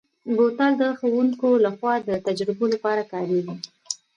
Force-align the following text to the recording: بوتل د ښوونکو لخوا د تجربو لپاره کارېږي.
بوتل 0.35 0.71
د 0.81 0.83
ښوونکو 0.99 1.49
لخوا 1.65 1.93
د 2.07 2.09
تجربو 2.27 2.65
لپاره 2.73 3.03
کارېږي. 3.11 3.55